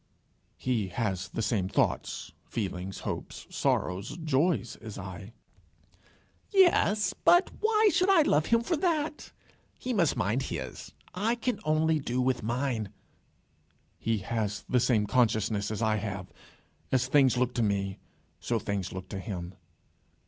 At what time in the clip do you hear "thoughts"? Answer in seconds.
1.69-2.31